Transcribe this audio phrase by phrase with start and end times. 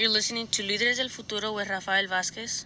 [0.00, 2.64] You're listening to Líderes del Futuro with Rafael Vázquez.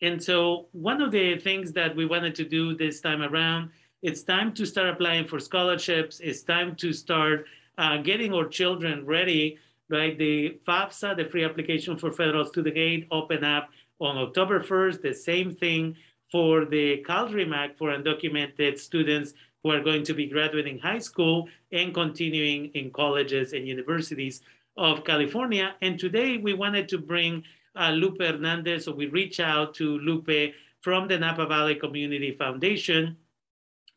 [0.00, 4.22] And so one of the things that we wanted to do this time around, it's
[4.22, 6.20] time to start applying for scholarships.
[6.20, 7.46] It's time to start
[7.78, 9.58] uh, getting our children ready,
[9.88, 10.16] right?
[10.16, 15.02] The FAFSA, the free application for federal student aid, open up on October 1st.
[15.02, 15.96] The same thing
[16.30, 21.48] for the CalDream Act for undocumented students who are going to be graduating high school
[21.72, 24.42] and continuing in colleges and universities
[24.76, 25.74] of California.
[25.82, 27.44] And today we wanted to bring
[27.76, 28.84] uh, Lupe Hernandez.
[28.84, 33.16] So we reach out to Lupe from the Napa Valley Community Foundation.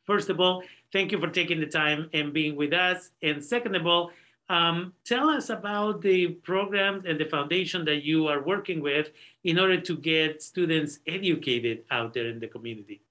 [0.06, 3.12] First of all, thank you for taking the time and being with us.
[3.22, 4.12] And second of all,
[4.50, 9.10] um, tell us about the program and the foundation that you are working with
[9.44, 13.02] in order to get students educated out there in the community.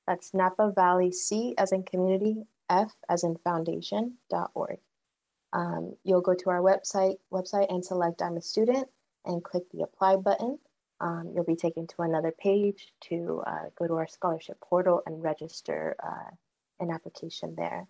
[0.07, 4.79] That's Napa Valley C as in community, F as in foundation.org.
[5.53, 8.87] Um, you'll go to our website, website and select I'm a student
[9.25, 10.57] and click the apply button.
[10.99, 15.23] Um, you'll be taken to another page to uh, go to our scholarship portal and
[15.23, 16.31] register uh,
[16.79, 17.87] an application there.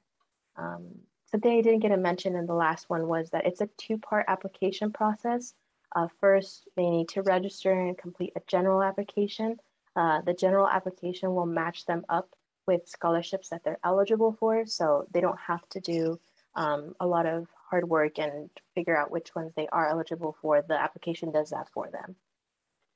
[0.57, 0.87] Um,
[1.31, 4.25] something I didn't get a mention in the last one was that it's a two-part
[4.27, 5.53] application process.
[5.95, 9.57] Uh, first, they need to register and complete a general application.
[9.95, 12.29] Uh, the general application will match them up
[12.65, 16.19] with scholarships that they're eligible for, so they don't have to do
[16.55, 20.61] um, a lot of hard work and figure out which ones they are eligible for.
[20.61, 22.15] The application does that for them.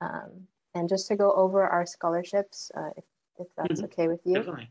[0.01, 3.03] Um, and just to go over our scholarships, uh, if,
[3.39, 3.85] if that's mm-hmm.
[3.85, 4.35] okay with you.
[4.35, 4.69] Definitely.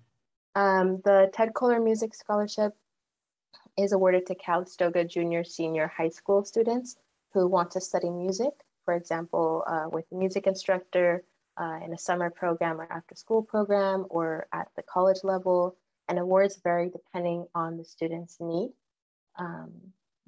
[0.55, 2.73] Um, the Ted Kohler Music Scholarship
[3.77, 6.97] is awarded to Calistoga Junior Senior High School students
[7.33, 8.53] who want to study music,
[8.85, 11.23] for example, uh, with a music instructor
[11.59, 15.77] uh, in a summer program or after school program or at the college level.
[16.09, 18.73] And awards vary depending on the student's need.
[19.39, 19.73] Um,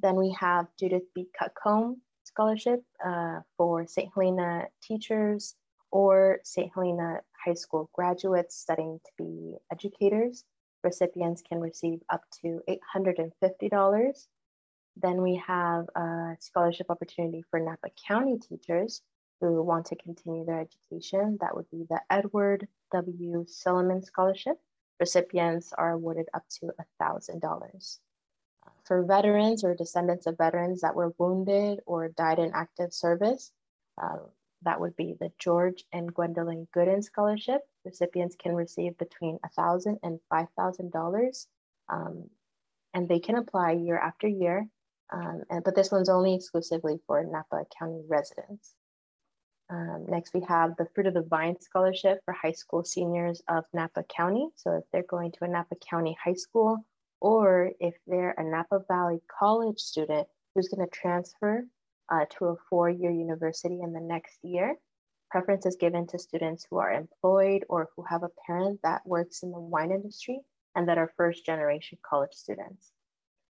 [0.01, 1.29] then we have Judith B.
[1.39, 4.11] Cutcomb Scholarship uh, for St.
[4.15, 5.55] Helena teachers
[5.91, 6.71] or St.
[6.75, 10.45] Helena High School graduates studying to be educators.
[10.85, 14.27] Recipients can receive up to $850.
[14.97, 19.03] Then we have a scholarship opportunity for Napa County teachers
[19.41, 21.39] who want to continue their education.
[21.41, 23.45] That would be the Edward W.
[23.47, 24.57] Silliman Scholarship.
[25.01, 27.99] Recipients are awarded up to $1,000.
[28.85, 33.53] For veterans or descendants of veterans that were wounded or died in active service,
[34.03, 34.19] uh,
[34.63, 37.61] that would be the George and Gwendolyn Gooden Scholarship.
[37.85, 41.47] Recipients can receive between $1,000 and $5,000,
[41.89, 42.31] um,
[42.95, 44.67] and they can apply year after year.
[45.11, 48.75] Um, and, but this one's only exclusively for Napa County residents.
[49.71, 53.65] Um, next, we have the Fruit of the Vine Scholarship for high school seniors of
[53.75, 54.49] Napa County.
[54.57, 56.85] So if they're going to a Napa County high school,
[57.21, 61.65] or if they're a Napa Valley College student who's going to transfer
[62.11, 64.77] uh, to a four-year university in the next year.
[65.31, 69.43] Preference is given to students who are employed or who have a parent that works
[69.43, 70.41] in the wine industry
[70.75, 72.93] and that are first generation college students.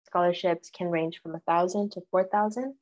[0.05, 2.73] Scholarships can range from 1,000 to 4,000.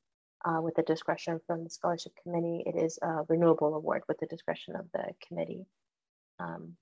[0.45, 4.27] Uh, with the discretion from the scholarship committee, it is a renewable award with the
[4.27, 5.65] discretion of the committee.
[6.39, 6.77] Um,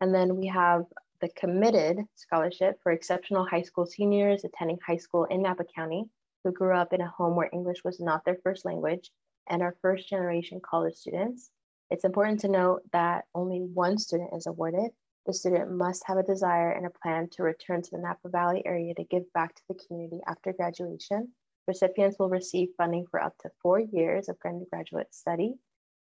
[0.00, 0.84] and then we have
[1.20, 6.04] the committed scholarship for exceptional high school seniors attending high school in Napa County
[6.44, 9.10] who grew up in a home where English was not their first language
[9.48, 11.50] and are first generation college students.
[11.90, 14.90] It's important to note that only one student is awarded.
[15.26, 18.62] The student must have a desire and a plan to return to the Napa Valley
[18.64, 21.32] area to give back to the community after graduation.
[21.66, 25.54] Recipients will receive funding for up to four years of undergraduate study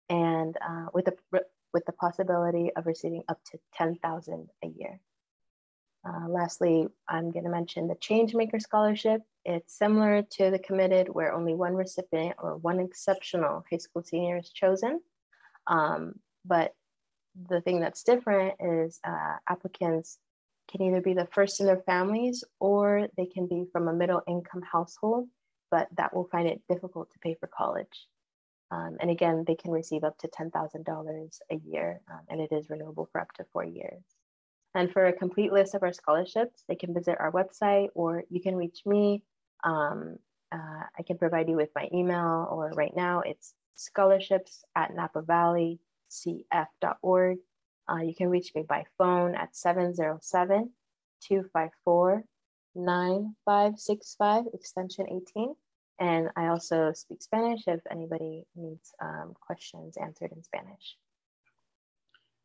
[0.09, 1.43] and uh, with, the,
[1.73, 5.01] with the possibility of receiving up to 10,000 a year.
[6.07, 9.23] Uh, lastly, I'm going to mention the Changemaker Scholarship.
[9.45, 14.39] It's similar to the committed, where only one recipient or one exceptional high school senior
[14.39, 15.01] is chosen.
[15.67, 16.75] Um, but
[17.49, 20.19] the thing that's different is uh, applicants
[20.71, 24.23] can either be the first in their families or they can be from a middle
[24.29, 25.29] income household,
[25.75, 28.07] but that will find it difficult to pay for college.
[28.71, 32.71] Um, and again, they can receive up to $10,000 a year, um, and it is
[32.71, 34.05] renewable for up to four years.
[34.77, 38.41] And for a complete list of our scholarships, they can visit our website or you
[38.41, 39.25] can reach me.
[39.65, 40.19] Um,
[40.53, 45.23] uh, I can provide you with my email, or right now it's scholarships at Napa
[45.23, 45.81] Valley.
[47.91, 50.71] Uh, you can reach me by phone at 707
[51.21, 52.25] 254
[52.75, 55.55] 9565, extension 18.
[56.01, 60.97] And I also speak Spanish if anybody needs um, questions answered in Spanish.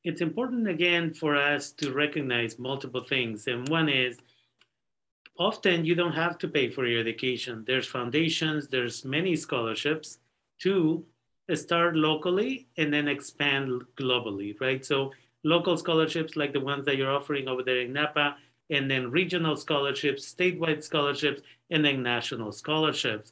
[0.04, 3.48] It's important again for us to recognize multiple things.
[3.48, 4.18] And one is
[5.38, 7.64] often you don't have to pay for your education.
[7.66, 10.20] There's foundations, there's many scholarships.
[10.60, 11.06] Two,
[11.56, 14.86] start locally and then expand globally, right?
[14.86, 15.12] So
[15.44, 18.36] local scholarships like the ones that you're offering over there in Napa,
[18.70, 23.32] and then regional scholarships, statewide scholarships, and then national scholarships.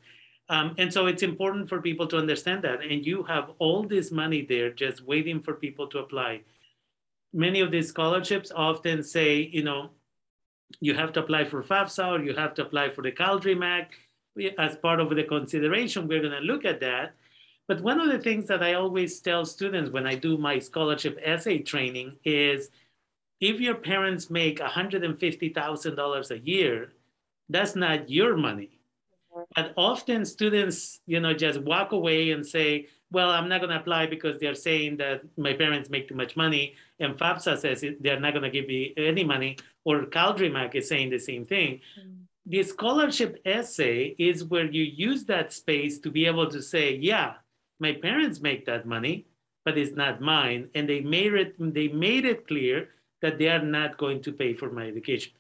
[0.50, 2.82] Um, and so it's important for people to understand that.
[2.82, 6.42] And you have all this money there just waiting for people to apply.
[7.34, 9.90] Many of these scholarships often say, you know,
[10.80, 13.88] you have to apply for FAFSA or you have to apply for the CalDREAM
[14.58, 17.16] As part of the consideration, we're going to look at that.
[17.68, 21.20] But one of the things that I always tell students when I do my scholarship
[21.22, 22.70] essay training is
[23.40, 26.94] if your parents make $150,000 a year,
[27.50, 28.78] that's not your money.
[29.56, 33.80] But often students, you know, just walk away and say, well, I'm not going to
[33.80, 36.76] apply because they're saying that my parents make too much money.
[37.00, 39.58] And FAFSA says they're not going to give me any money.
[39.86, 41.82] Or CalDREAM is saying the same thing.
[42.00, 42.16] Mm.
[42.48, 47.34] The scholarship essay is where you use that space to be able to say, yeah,
[47.80, 49.28] my parents make that money,
[49.66, 50.70] but it's not mine.
[50.74, 52.90] And they made it, they made it clear
[53.22, 55.32] that they are not going to pay for my education.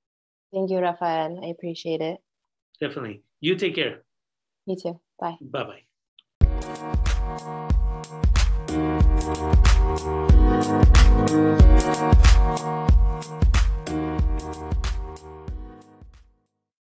[0.53, 1.39] Thank you, Rafael.
[1.43, 2.19] I appreciate it.
[2.79, 3.23] Definitely.
[3.41, 4.03] You take care.
[4.65, 4.99] You too.
[5.19, 5.37] Bye.
[5.41, 5.81] Bye bye.